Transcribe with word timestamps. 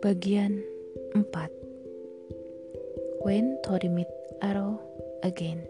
Bagian 0.00 0.64
4 1.12 1.20
When 3.20 3.60
Tori 3.60 3.92
meet 3.92 4.08
Aro 4.40 4.80
again 5.20 5.60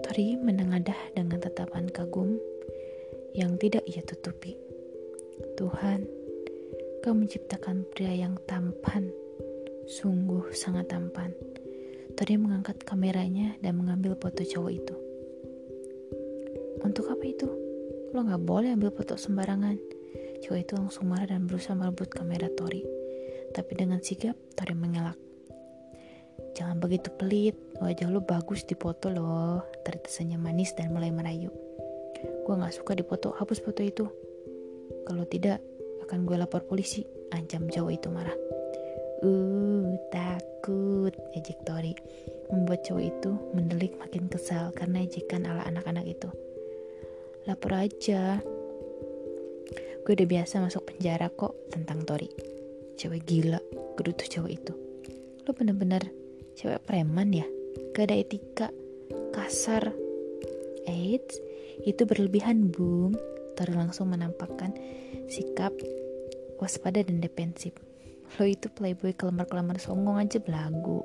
Tori 0.00 0.40
menengadah 0.40 0.96
dengan 1.12 1.44
tatapan 1.44 1.92
kagum 1.92 2.40
yang 3.36 3.60
tidak 3.60 3.84
ia 3.84 4.00
tutupi. 4.00 4.56
Tuhan, 5.60 6.08
kau 7.04 7.12
menciptakan 7.12 7.84
pria 7.92 8.16
yang 8.16 8.40
tampan, 8.48 9.12
sungguh 9.84 10.48
sangat 10.56 10.88
tampan. 10.88 11.36
Tori 12.18 12.34
mengangkat 12.34 12.82
kameranya 12.82 13.54
dan 13.62 13.78
mengambil 13.78 14.18
foto 14.18 14.42
cowok 14.42 14.72
itu. 14.74 14.94
Untuk 16.82 17.06
apa 17.14 17.22
itu? 17.22 17.46
Lo 18.10 18.26
gak 18.26 18.42
boleh 18.42 18.74
ambil 18.74 18.90
foto 18.90 19.14
sembarangan 19.14 19.78
Cowok 20.38 20.58
itu 20.62 20.72
langsung 20.78 21.10
marah 21.10 21.26
dan 21.26 21.50
berusaha 21.50 21.74
merebut 21.74 22.08
kamera 22.14 22.46
Tori. 22.54 22.86
Tapi 23.50 23.72
dengan 23.74 23.98
sigap, 23.98 24.38
Tori 24.54 24.74
mengelak. 24.74 25.18
Jangan 26.54 26.78
begitu 26.78 27.10
pelit, 27.14 27.54
wajah 27.78 28.10
lo 28.10 28.22
bagus 28.22 28.62
di 28.62 28.78
foto 28.78 29.10
loh. 29.10 29.66
Tori 29.82 29.98
tersenyum 29.98 30.42
manis 30.42 30.74
dan 30.78 30.94
mulai 30.94 31.10
merayu. 31.10 31.50
Gue 32.46 32.54
gak 32.54 32.74
suka 32.74 32.94
di 32.94 33.02
foto, 33.02 33.34
hapus 33.34 33.58
foto 33.62 33.82
itu. 33.82 34.06
Kalau 35.04 35.26
tidak, 35.26 35.58
akan 36.06 36.24
gue 36.24 36.36
lapor 36.38 36.62
polisi. 36.64 37.02
Ancam 37.34 37.68
cowok 37.68 37.92
itu 37.92 38.08
marah. 38.08 38.57
Uh, 39.18 39.98
takut, 40.14 41.14
ejek 41.34 41.58
Tori. 41.66 41.94
Membuat 42.48 42.86
cowok 42.86 43.04
itu 43.04 43.32
mendelik 43.52 43.98
makin 43.98 44.30
kesal 44.30 44.70
karena 44.72 45.04
ejekan 45.04 45.44
ala 45.44 45.66
anak-anak 45.66 46.06
itu. 46.06 46.30
Lapor 47.44 47.76
aja, 47.76 48.40
Gue 50.08 50.16
udah 50.16 50.40
biasa 50.40 50.64
masuk 50.64 50.88
penjara 50.88 51.28
kok 51.28 51.52
tentang 51.68 52.00
Tori. 52.08 52.32
Cewek 52.96 53.28
gila, 53.28 53.60
gerutu 53.92 54.24
cewek 54.24 54.56
itu. 54.56 54.72
Lo 55.44 55.52
bener-bener 55.52 56.00
cewek 56.56 56.80
preman 56.88 57.28
ya? 57.28 57.44
Gak 57.92 58.08
ada 58.08 58.16
etika, 58.16 58.72
kasar. 59.36 59.92
Eits, 60.88 61.36
itu 61.84 62.08
berlebihan, 62.08 62.72
Bung. 62.72 63.20
Tori 63.52 63.76
langsung 63.76 64.08
menampakkan 64.08 64.72
sikap 65.28 65.76
waspada 66.56 67.04
dan 67.04 67.20
defensif. 67.20 67.76
Lo 68.36 68.44
itu 68.44 68.68
playboy 68.68 69.16
kelemar-kelemar 69.16 69.80
songong 69.80 70.20
aja 70.20 70.36
belagu. 70.36 71.00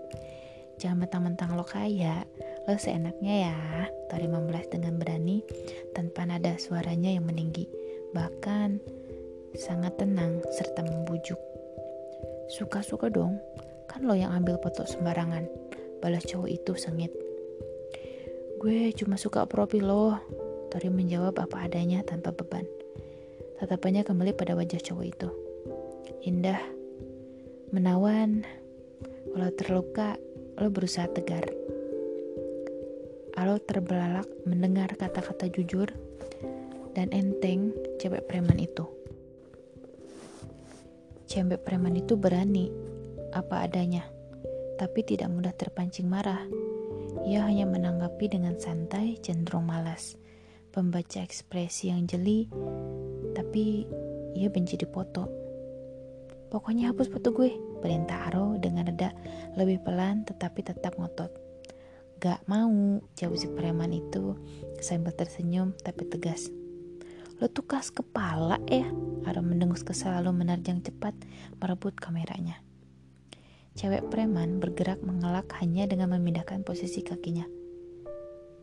Jangan 0.84 1.08
mentang-mentang 1.08 1.56
lo 1.56 1.64
kaya, 1.64 2.28
lo 2.68 2.76
seenaknya 2.76 3.48
ya. 3.48 3.58
Tori 4.12 4.28
membelas 4.28 4.68
dengan 4.68 5.00
berani 5.00 5.40
tanpa 5.96 6.28
nada 6.28 6.60
suaranya 6.60 7.16
yang 7.16 7.24
meninggi 7.24 7.72
bahkan 8.14 8.78
sangat 9.58 9.96
tenang 9.98 10.44
serta 10.54 10.86
membujuk. 10.86 11.40
Suka-suka 12.52 13.10
dong, 13.10 13.42
kan 13.90 14.06
lo 14.06 14.14
yang 14.14 14.34
ambil 14.34 14.62
foto 14.62 14.86
sembarangan, 14.86 15.48
balas 16.04 16.28
cowok 16.30 16.50
itu 16.50 16.74
sengit. 16.78 17.10
Gue 18.62 18.94
cuma 18.94 19.18
suka 19.18 19.48
profil 19.50 19.90
lo, 19.90 20.20
Tori 20.70 20.90
menjawab 20.90 21.38
apa 21.38 21.70
adanya 21.70 22.02
tanpa 22.02 22.34
beban. 22.34 22.66
Tatapannya 23.62 24.02
kembali 24.02 24.34
pada 24.34 24.58
wajah 24.58 24.82
cowok 24.82 25.06
itu. 25.06 25.30
Indah, 26.26 26.60
menawan, 27.74 28.46
walau 29.34 29.50
terluka, 29.58 30.14
lo 30.62 30.70
berusaha 30.70 31.10
tegar. 31.10 31.42
Alo 33.34 33.58
terbelalak 33.58 34.30
mendengar 34.46 34.94
kata-kata 34.94 35.50
jujur 35.50 35.90
dan 36.94 37.10
enteng 37.10 37.74
cewek 37.98 38.30
preman 38.30 38.62
itu. 38.62 38.86
Cewek 41.26 41.66
preman 41.66 41.98
itu 41.98 42.14
berani, 42.14 42.70
apa 43.34 43.66
adanya, 43.66 44.06
tapi 44.78 45.02
tidak 45.02 45.34
mudah 45.34 45.58
terpancing 45.58 46.06
marah. 46.06 46.46
Ia 47.26 47.42
hanya 47.50 47.66
menanggapi 47.66 48.30
dengan 48.30 48.54
santai, 48.62 49.18
cenderung 49.18 49.66
malas. 49.66 50.14
Pembaca 50.70 51.26
ekspresi 51.26 51.90
yang 51.90 52.06
jeli, 52.06 52.46
tapi 53.34 53.90
ia 54.38 54.50
benci 54.54 54.78
dipoto. 54.78 55.43
Pokoknya 56.54 56.94
hapus 56.94 57.10
foto 57.10 57.34
gue, 57.34 57.50
perintah 57.82 58.30
Aro 58.30 58.62
dengan 58.62 58.86
reda 58.86 59.10
lebih 59.58 59.82
pelan 59.82 60.22
tetapi 60.22 60.62
tetap 60.62 60.94
ngotot. 61.02 61.34
Gak 62.22 62.46
mau, 62.46 63.02
jauh 63.18 63.34
si 63.34 63.50
preman 63.50 63.90
itu 63.90 64.38
sambil 64.78 65.18
tersenyum 65.18 65.74
tapi 65.82 66.06
tegas. 66.06 66.54
Lo 67.42 67.50
tuh 67.50 67.66
kas 67.66 67.90
kepala 67.90 68.62
ya. 68.70 68.86
Aro 69.26 69.42
mendengus 69.42 69.82
kesal 69.82 70.22
lalu 70.22 70.46
menerjang 70.46 70.86
cepat 70.86 71.18
merebut 71.58 71.98
kameranya. 71.98 72.62
Cewek 73.74 74.14
preman 74.14 74.62
bergerak 74.62 75.02
mengelak 75.02 75.50
hanya 75.58 75.90
dengan 75.90 76.14
memindahkan 76.14 76.62
posisi 76.62 77.02
kakinya. 77.02 77.50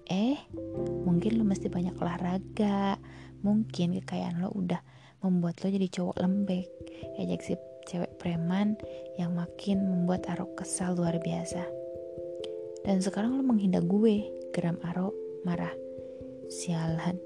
Eh, 0.07 0.39
mungkin 1.03 1.35
lo 1.35 1.43
mesti 1.43 1.67
banyak 1.67 1.99
olahraga. 1.99 3.03
Mungkin 3.43 3.99
kekayaan 3.99 4.39
lo 4.39 4.55
udah 4.55 4.79
membuat 5.27 5.59
lo 5.67 5.75
jadi 5.75 5.91
cowok 5.91 6.23
lembek. 6.23 6.71
Ejek 7.19 7.43
si 7.43 7.59
cewek 7.91 8.15
preman 8.23 8.79
yang 9.19 9.35
makin 9.35 9.83
membuat 9.83 10.31
Aro 10.31 10.55
kesal 10.55 10.95
luar 10.95 11.19
biasa. 11.19 11.67
Dan 12.87 13.03
sekarang 13.03 13.35
lo 13.35 13.43
menghindar 13.43 13.83
gue, 13.83 14.31
geram 14.55 14.79
Aro 14.87 15.11
marah. 15.43 15.75
Sialan, 16.47 17.19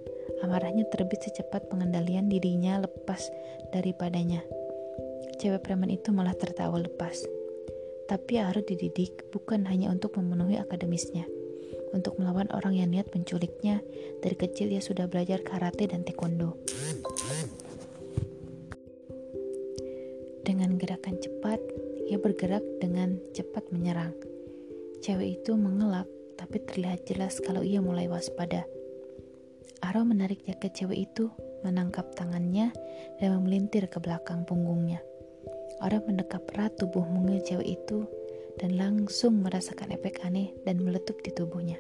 Amarahnya 0.45 0.85
terbit 0.93 1.25
secepat 1.25 1.69
pengendalian 1.73 2.29
dirinya 2.29 2.81
lepas 2.81 3.33
daripadanya. 3.73 4.45
Cewek 5.41 5.65
preman 5.65 5.89
itu 5.89 6.13
malah 6.13 6.37
tertawa 6.37 6.81
lepas. 6.81 7.25
Tapi 8.05 8.41
Aru 8.41 8.61
dididik 8.61 9.33
bukan 9.33 9.65
hanya 9.65 9.89
untuk 9.89 10.17
memenuhi 10.21 10.61
akademisnya, 10.61 11.25
untuk 11.97 12.21
melawan 12.21 12.49
orang 12.53 12.77
yang 12.77 12.93
niat 12.93 13.09
menculiknya. 13.17 13.81
Dari 14.21 14.37
kecil 14.37 14.69
ia 14.69 14.85
sudah 14.85 15.09
belajar 15.09 15.41
karate 15.41 15.89
dan 15.89 16.05
taekwondo. 16.05 16.61
Dengan 20.65 20.81
gerakan 20.81 21.21
cepat, 21.21 21.61
ia 22.09 22.17
bergerak 22.17 22.65
dengan 22.81 23.21
cepat 23.37 23.69
menyerang. 23.69 24.17
Cewek 25.05 25.45
itu 25.45 25.61
mengelak, 25.61 26.09
tapi 26.41 26.57
terlihat 26.65 27.05
jelas 27.05 27.37
kalau 27.45 27.61
ia 27.61 27.85
mulai 27.85 28.09
waspada. 28.09 28.65
Aro 29.85 30.09
menarik 30.09 30.41
jaket 30.49 30.73
cewek 30.73 31.13
itu, 31.13 31.29
menangkap 31.69 32.17
tangannya, 32.17 32.73
dan 33.21 33.37
memelintir 33.37 33.93
ke 33.93 34.01
belakang 34.01 34.49
punggungnya. 34.49 35.05
Aro 35.85 36.01
mendekap 36.09 36.49
erat 36.57 36.81
tubuh 36.81 37.05
mungil 37.05 37.45
cewek 37.45 37.85
itu, 37.85 38.09
dan 38.57 38.81
langsung 38.81 39.45
merasakan 39.45 39.93
efek 39.93 40.25
aneh 40.25 40.57
dan 40.65 40.81
meletup 40.81 41.21
di 41.21 41.29
tubuhnya. 41.37 41.77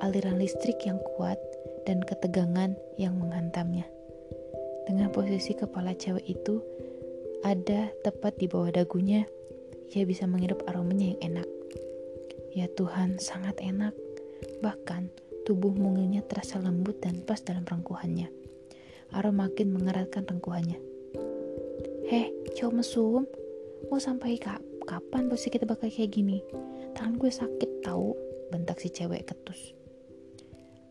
Aliran 0.00 0.40
listrik 0.40 0.88
yang 0.88 0.96
kuat 1.04 1.36
dan 1.84 2.00
ketegangan 2.00 2.72
yang 2.96 3.12
menghantamnya. 3.20 3.84
Dengan 4.88 5.12
posisi 5.12 5.52
kepala 5.52 5.92
cewek 5.92 6.24
itu 6.24 6.64
ada 7.42 7.90
tepat 8.02 8.38
di 8.38 8.46
bawah 8.50 8.72
dagunya, 8.72 9.26
ia 9.94 10.04
bisa 10.08 10.24
menghirup 10.26 10.64
aromanya 10.66 11.14
yang 11.14 11.20
enak. 11.34 11.48
Ya 12.54 12.66
Tuhan, 12.74 13.22
sangat 13.22 13.60
enak. 13.62 13.94
Bahkan, 14.64 15.28
Tubuh 15.48 15.72
mungilnya 15.72 16.20
terasa 16.28 16.60
lembut 16.60 17.00
dan 17.00 17.24
pas 17.24 17.40
dalam 17.40 17.64
rengkuhannya. 17.64 18.28
Aro 19.16 19.32
makin 19.32 19.72
mengeratkan 19.72 20.28
rengkuhannya. 20.28 20.76
Heh, 22.04 22.28
cowok 22.52 22.74
mesum, 22.76 23.24
mau 23.88 23.96
sampai 23.96 24.36
kap 24.36 24.60
kapan 24.84 25.32
posisi 25.32 25.56
kita 25.56 25.64
bakal 25.64 25.88
kayak 25.88 26.12
gini? 26.12 26.44
Tangan 26.92 27.16
gue 27.16 27.32
sakit 27.32 27.80
tahu, 27.80 28.12
bentak 28.52 28.76
si 28.76 28.92
cewek 28.92 29.24
ketus. 29.24 29.72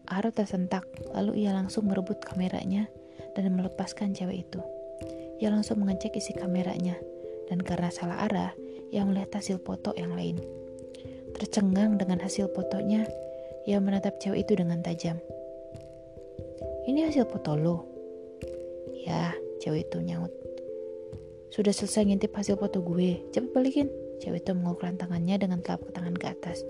Aro 0.10 0.33
tersentak, 0.33 0.89
lalu 1.13 1.45
ia 1.45 1.54
langsung 1.54 1.86
merebut 1.86 2.18
kameranya 2.25 2.89
dan 3.38 3.54
melepaskan 3.54 4.18
cewek 4.18 4.50
itu. 4.50 4.62
Ia 5.38 5.54
langsung 5.54 5.81
mengecek 5.81 6.18
isi 6.18 6.34
kameranya, 6.34 6.98
dan 7.48 7.62
karena 7.62 7.94
salah 7.94 8.25
arah, 8.25 8.51
ia 8.89 9.06
melihat 9.06 9.38
hasil 9.38 9.62
foto 9.62 9.94
yang 9.94 10.16
lain. 10.18 10.42
Tercengang 11.38 12.01
dengan 12.01 12.18
hasil 12.18 12.50
fotonya, 12.51 13.06
ia 13.69 13.78
menatap 13.78 14.18
cewek 14.18 14.48
itu 14.48 14.57
dengan 14.57 14.81
tajam. 14.81 15.22
Ini 16.88 17.12
hasil 17.12 17.28
foto 17.28 17.54
lo. 17.54 17.78
Ya, 19.04 19.36
cewek 19.60 19.92
itu 19.92 20.00
nyaut. 20.01 20.31
Sudah 21.51 21.75
selesai 21.75 22.07
ngintip 22.07 22.31
hasil 22.31 22.56
foto 22.56 22.80
gue. 22.80 23.22
Cepet 23.36 23.51
balikin. 23.51 23.88
Cewek 24.24 24.42
itu 24.42 24.51
mengukurkan 24.57 24.98
tangannya 24.98 25.38
dengan 25.38 25.60
telapak 25.62 25.94
tangan 25.94 26.16
ke 26.16 26.25
atas. 26.31 26.63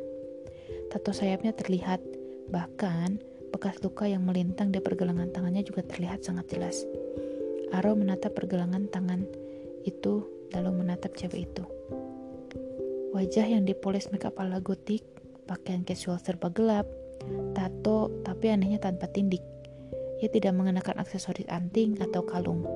Tato 0.92 1.14
sayapnya 1.16 1.56
terlihat. 1.56 2.04
Bahkan, 2.52 3.22
bekas 3.54 3.80
luka 3.80 4.10
yang 4.10 4.26
melintang 4.28 4.74
di 4.74 4.84
pergelangan 4.84 5.32
tangannya 5.32 5.64
juga 5.64 5.86
terlihat 5.86 6.26
sangat 6.26 6.50
jelas. 6.52 6.84
Aro 7.76 8.00
menatap 8.00 8.38
pergelangan 8.38 8.88
tangan 8.88 9.28
itu 9.84 10.24
lalu 10.56 10.84
menatap 10.84 11.16
cewek 11.20 11.52
itu. 11.52 11.64
Wajah 13.12 13.48
yang 13.48 13.68
dipoles 13.68 14.08
makeup 14.14 14.38
ala 14.40 14.64
gotik 14.64 15.04
pakaian 15.48 15.84
casual 15.88 16.20
serba 16.20 16.52
gelap, 16.52 16.88
tato 17.56 18.12
tapi 18.24 18.52
anehnya 18.52 18.80
tanpa 18.80 19.08
tindik. 19.12 19.42
Ia 20.20 20.30
tidak 20.32 20.56
mengenakan 20.56 21.00
aksesoris 21.00 21.48
anting 21.48 22.00
atau 22.04 22.24
kalung, 22.24 22.68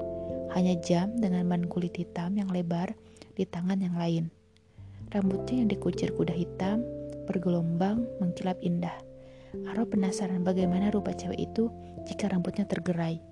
hanya 0.55 0.75
jam 0.79 1.15
dengan 1.19 1.47
ban 1.47 1.67
kulit 1.67 1.95
hitam 1.95 2.35
yang 2.37 2.51
lebar 2.51 2.95
di 3.35 3.47
tangan 3.47 3.79
yang 3.79 3.95
lain. 3.95 4.31
Rambutnya 5.11 5.63
yang 5.63 5.69
dikucir 5.71 6.15
kuda 6.15 6.31
hitam, 6.31 6.83
bergelombang, 7.27 8.07
mengkilap 8.23 8.55
indah. 8.63 8.95
Aro 9.67 9.83
penasaran 9.83 10.47
bagaimana 10.47 10.87
rupa 10.95 11.11
cewek 11.11 11.51
itu 11.51 11.67
jika 12.07 12.31
rambutnya 12.31 12.63
tergerai. 12.63 13.30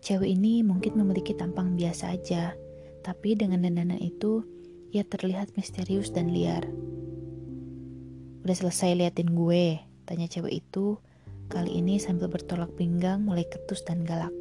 Cewek 0.00 0.32
ini 0.32 0.64
mungkin 0.64 0.96
memiliki 0.96 1.36
tampang 1.36 1.76
biasa 1.76 2.16
aja, 2.16 2.56
tapi 3.04 3.36
dengan 3.36 3.60
dandanan 3.60 4.00
itu, 4.00 4.40
ia 4.96 5.04
terlihat 5.04 5.52
misterius 5.60 6.08
dan 6.08 6.32
liar. 6.32 6.64
Udah 8.40 8.56
selesai 8.56 8.96
liatin 8.96 9.36
gue, 9.36 9.76
tanya 10.08 10.24
cewek 10.24 10.64
itu, 10.64 10.96
kali 11.52 11.84
ini 11.84 12.00
sambil 12.00 12.32
bertolak 12.32 12.72
pinggang 12.80 13.28
mulai 13.28 13.44
ketus 13.44 13.84
dan 13.84 14.00
galak. 14.08 14.32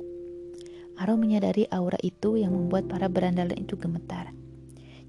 Aro 0.95 1.19
menyadari 1.19 1.67
aura 1.75 1.99
itu 1.99 2.39
yang 2.39 2.55
membuat 2.55 2.87
para 2.87 3.11
berandalan 3.11 3.59
itu 3.59 3.75
gemetar. 3.75 4.31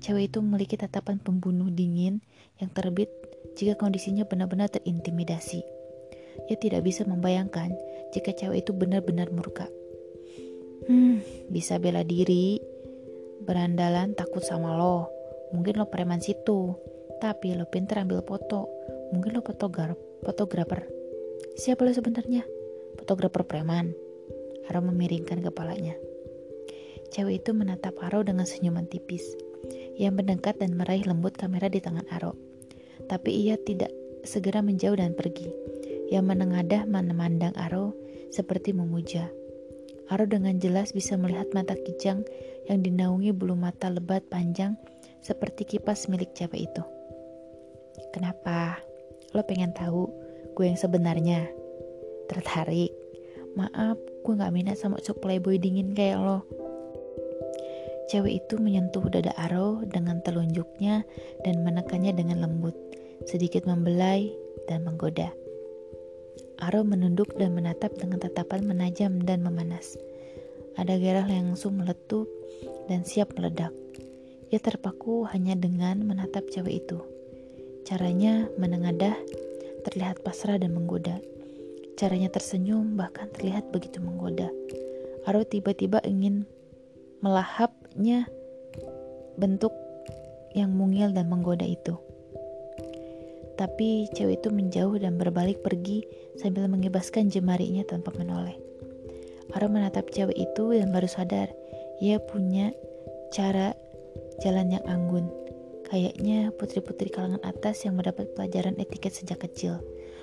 Cewek 0.02 0.34
itu 0.34 0.42
memiliki 0.42 0.74
tatapan 0.74 1.22
pembunuh 1.22 1.70
dingin 1.70 2.26
yang 2.58 2.74
terbit 2.74 3.10
jika 3.54 3.78
kondisinya 3.78 4.26
benar-benar 4.26 4.66
terintimidasi. 4.66 5.62
Ia 6.50 6.56
tidak 6.58 6.82
bisa 6.82 7.06
membayangkan 7.06 7.70
jika 8.10 8.34
cewek 8.34 8.66
itu 8.66 8.74
benar-benar 8.74 9.30
murka. 9.30 9.70
Hmm, 10.90 11.22
bisa 11.46 11.78
bela 11.78 12.02
diri. 12.02 12.58
Berandalan 13.46 14.18
takut 14.18 14.42
sama 14.42 14.74
lo. 14.74 15.06
Mungkin 15.54 15.78
lo 15.78 15.86
preman 15.86 16.18
situ. 16.18 16.74
Tapi 17.22 17.54
lo 17.54 17.70
pinter 17.70 18.02
ambil 18.02 18.26
foto. 18.26 18.66
Mungkin 19.14 19.38
lo 19.38 19.46
fotografer. 19.46 19.94
fotografer. 20.26 20.90
Siapa 21.54 21.86
lo 21.86 21.94
sebenarnya? 21.94 22.42
Fotografer 22.98 23.46
preman. 23.46 23.94
Aro 24.66 24.82
memiringkan 24.82 25.38
kepalanya. 25.46 25.94
Cewek 27.14 27.46
itu 27.46 27.54
menatap 27.54 27.94
Aro 28.02 28.26
dengan 28.26 28.50
senyuman 28.50 28.90
tipis. 28.90 29.22
Ia 29.94 30.10
mendekat 30.10 30.58
dan 30.58 30.74
meraih 30.74 31.06
lembut 31.06 31.38
kamera 31.38 31.70
di 31.70 31.78
tangan 31.78 32.10
Aro. 32.10 32.34
Tapi 33.06 33.30
ia 33.30 33.54
tidak 33.62 33.94
segera 34.26 34.58
menjauh 34.58 34.98
dan 34.98 35.14
pergi. 35.14 35.54
Ia 36.10 36.18
menengadah 36.18 36.82
memandang 36.90 37.54
Aro 37.54 37.94
seperti 38.34 38.74
memuja. 38.74 39.30
Aro 40.10 40.26
dengan 40.26 40.58
jelas 40.58 40.90
bisa 40.90 41.14
melihat 41.14 41.46
mata 41.54 41.78
kijang 41.78 42.26
yang 42.66 42.82
dinaungi 42.82 43.30
bulu 43.30 43.54
mata 43.54 43.86
lebat 43.86 44.26
panjang 44.26 44.74
seperti 45.22 45.62
kipas 45.62 46.10
milik 46.10 46.34
cewek 46.34 46.66
itu. 46.66 46.82
Kenapa? 48.10 48.82
Lo 49.30 49.46
pengen 49.46 49.70
tahu 49.70 50.10
gue 50.58 50.66
yang 50.66 50.74
sebenarnya? 50.74 51.46
Tertarik? 52.26 52.90
Maaf, 53.54 53.98
gue 54.26 54.34
gak 54.34 54.54
minat 54.54 54.78
sama 54.78 54.98
cowok 54.98 55.22
playboy 55.22 55.58
dingin 55.62 55.94
kayak 55.94 56.18
lo. 56.18 56.42
Cewek 58.10 58.42
itu 58.42 58.58
menyentuh 58.58 59.06
dada 59.06 59.30
Aro 59.38 59.86
dengan 59.86 60.18
telunjuknya 60.26 61.06
dan 61.46 61.62
menekannya 61.62 62.10
dengan 62.10 62.42
lembut, 62.42 62.74
sedikit 63.30 63.62
membelai 63.70 64.34
dan 64.66 64.82
menggoda. 64.82 65.30
Aro 66.60 66.84
menunduk 66.84 67.32
dan 67.40 67.56
menatap 67.56 67.96
dengan 67.96 68.20
tatapan 68.20 68.64
menajam 68.68 69.20
dan 69.24 69.40
memanas. 69.40 69.96
Ada 70.76 70.96
gairah 71.00 71.28
yang 71.28 71.52
langsung 71.52 71.80
meletup 71.80 72.28
dan 72.86 73.04
siap 73.04 73.32
meledak. 73.36 73.72
Ia 74.50 74.58
terpaku 74.58 75.24
hanya 75.30 75.54
dengan 75.54 76.02
menatap 76.04 76.50
cewek 76.50 76.82
itu. 76.84 76.98
Caranya 77.86 78.50
menengadah, 78.58 79.14
terlihat 79.86 80.20
pasrah 80.26 80.58
dan 80.58 80.76
menggoda. 80.76 81.22
Caranya 81.94 82.28
tersenyum 82.32 82.98
bahkan 82.98 83.30
terlihat 83.30 83.70
begitu 83.70 84.02
menggoda. 84.02 84.50
Aro 85.28 85.46
tiba-tiba 85.46 86.00
ingin 86.02 86.48
melahapnya 87.20 88.26
bentuk 89.36 89.72
yang 90.56 90.72
mungil 90.74 91.12
dan 91.12 91.30
menggoda 91.30 91.64
itu. 91.64 91.96
Tapi 93.60 94.08
cewek 94.16 94.40
itu 94.40 94.48
menjauh 94.48 94.96
dan 94.96 95.20
berbalik 95.20 95.60
pergi 95.60 96.08
sambil 96.40 96.64
mengebaskan 96.64 97.28
jemarinya 97.28 97.84
tanpa 97.84 98.08
menoleh. 98.16 98.56
Aro 99.52 99.68
menatap 99.68 100.08
cewek 100.08 100.32
itu 100.32 100.72
dan 100.72 100.88
baru 100.88 101.04
sadar 101.04 101.52
ia 102.00 102.16
punya 102.24 102.72
cara 103.36 103.76
jalan 104.40 104.72
yang 104.72 104.84
anggun. 104.88 105.28
Kayaknya 105.92 106.56
putri-putri 106.56 107.12
kalangan 107.12 107.42
atas 107.44 107.84
yang 107.84 108.00
mendapat 108.00 108.32
pelajaran 108.32 108.80
etiket 108.80 109.12
sejak 109.12 109.44
kecil. 109.44 109.76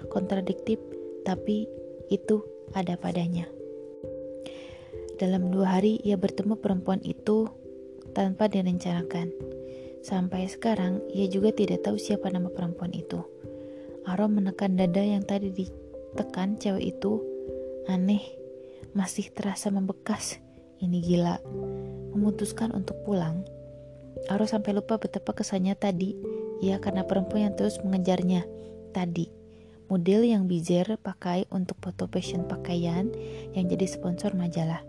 Kontradiktif, 0.09 0.81
tapi 1.21 1.69
itu 2.09 2.41
ada 2.73 2.97
padanya. 2.97 3.45
Dalam 5.21 5.53
dua 5.53 5.77
hari 5.77 6.01
ia 6.01 6.17
bertemu 6.17 6.57
perempuan 6.57 7.05
itu 7.05 7.45
tanpa 8.17 8.49
direncanakan. 8.49 9.29
Sampai 10.01 10.49
sekarang 10.49 11.03
ia 11.11 11.29
juga 11.29 11.53
tidak 11.53 11.85
tahu 11.85 11.97
siapa 11.99 12.29
nama 12.29 12.49
perempuan 12.51 12.93
itu. 12.93 13.23
Arom 14.07 14.39
menekan 14.39 14.79
dada 14.79 15.03
yang 15.03 15.23
tadi 15.23 15.51
ditekan 15.51 16.55
cewek 16.57 16.95
itu. 16.95 17.19
Aneh, 17.91 18.23
masih 18.95 19.31
terasa 19.31 19.67
membekas. 19.69 20.39
Ini 20.79 20.97
gila. 21.03 21.41
Memutuskan 22.15 22.71
untuk 22.71 23.01
pulang. 23.03 23.43
Aro 24.31 24.47
sampai 24.47 24.75
lupa 24.75 24.97
betapa 24.97 25.35
kesannya 25.35 25.75
tadi. 25.75 26.15
Ya 26.63 26.81
karena 26.81 27.05
perempuan 27.05 27.51
yang 27.51 27.55
terus 27.55 27.77
mengejarnya. 27.83 28.45
Tadi 28.95 29.37
model 29.87 30.27
yang 30.27 30.51
Bizer 30.51 30.99
pakai 30.99 31.47
untuk 31.51 31.79
foto 31.79 32.11
fashion 32.11 32.43
pakaian 32.43 33.07
yang 33.55 33.65
jadi 33.71 33.87
sponsor 33.87 34.35
majalah. 34.35 34.83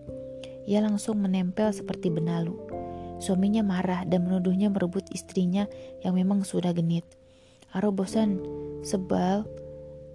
Ia 0.68 0.84
langsung 0.84 1.22
menempel 1.22 1.72
seperti 1.72 2.12
benalu. 2.12 2.67
Suaminya 3.18 3.66
marah 3.66 4.06
dan 4.06 4.26
menuduhnya 4.26 4.70
merebut 4.70 5.06
istrinya 5.10 5.66
yang 6.06 6.14
memang 6.14 6.46
sudah 6.46 6.70
genit. 6.70 7.04
Aro 7.74 7.90
bosan, 7.92 8.40
sebal, 8.86 9.44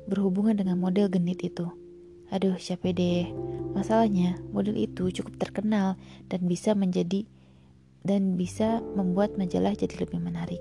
berhubungan 0.07 0.55
dengan 0.57 0.79
model 0.79 1.11
genit 1.11 1.43
itu. 1.43 1.67
Aduh, 2.33 2.57
siapa 2.57 2.89
deh. 2.95 3.29
Masalahnya, 3.77 4.39
model 4.49 4.79
itu 4.79 5.11
cukup 5.11 5.37
terkenal 5.37 5.99
dan 6.31 6.45
bisa 6.49 6.73
menjadi 6.73 7.27
dan 8.03 8.35
bisa 8.35 8.83
membuat 8.93 9.39
majalah 9.39 9.71
jadi 9.73 9.95
lebih 10.03 10.19
menarik. 10.19 10.59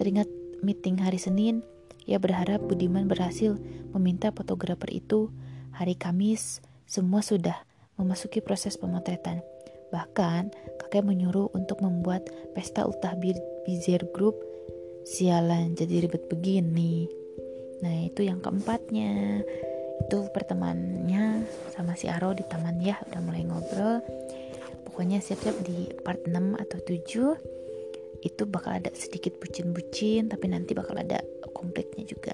Teringat 0.00 0.28
meeting 0.64 1.00
hari 1.00 1.20
Senin, 1.20 1.60
ia 2.08 2.16
berharap 2.16 2.64
Budiman 2.64 3.10
berhasil 3.10 3.58
meminta 3.92 4.32
fotografer 4.32 4.88
itu 4.94 5.28
hari 5.74 5.98
Kamis 5.98 6.64
semua 6.88 7.20
sudah 7.20 7.66
memasuki 8.00 8.40
proses 8.40 8.78
pemotretan. 8.80 9.42
Bahkan, 9.90 10.54
kakek 10.96 11.12
menyuruh 11.12 11.52
untuk 11.52 11.84
membuat 11.84 12.24
pesta 12.56 12.88
ultah 12.88 13.12
bizir 13.68 14.00
group. 14.16 14.32
Sialan, 15.04 15.76
jadi 15.76 16.08
ribet 16.08 16.24
begini. 16.32 17.04
Nah, 17.84 18.08
itu 18.08 18.24
yang 18.24 18.40
keempatnya. 18.40 19.44
Itu 20.08 20.32
pertemanannya 20.32 21.44
sama 21.76 22.00
si 22.00 22.08
Aro 22.08 22.32
di 22.32 22.48
taman 22.48 22.80
ya, 22.80 22.96
udah 23.12 23.20
mulai 23.20 23.44
ngobrol. 23.44 24.00
Pokoknya 24.88 25.20
siap-siap 25.20 25.68
di 25.68 25.92
part 26.00 26.24
6 26.24 26.32
atau 26.64 26.80
7 26.80 28.24
itu 28.24 28.42
bakal 28.48 28.80
ada 28.80 28.88
sedikit 28.96 29.36
bucin-bucin, 29.36 30.32
tapi 30.32 30.48
nanti 30.48 30.72
bakal 30.72 30.96
ada 30.96 31.20
komplitnya 31.52 32.08
juga. 32.08 32.32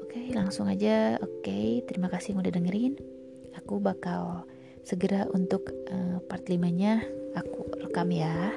Oke, 0.00 0.32
langsung 0.32 0.64
aja. 0.72 1.20
Oke, 1.20 1.84
terima 1.84 2.08
kasih 2.08 2.32
yang 2.32 2.40
udah 2.40 2.56
dengerin. 2.56 2.96
Aku 3.60 3.84
bakal 3.84 4.48
segera 4.80 5.28
untuk 5.28 5.68
uh, 5.92 6.24
part 6.24 6.48
5 6.48 6.56
nya 6.72 7.04
aku 7.36 7.68
rekam 7.84 8.08
ya 8.16 8.56